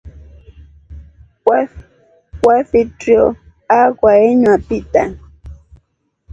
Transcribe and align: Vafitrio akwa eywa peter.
Vafitrio 2.41 3.23
akwa 3.79 4.11
eywa 4.27 4.55
peter. 4.67 5.09